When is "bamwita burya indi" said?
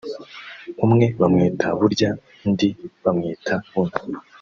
1.19-2.69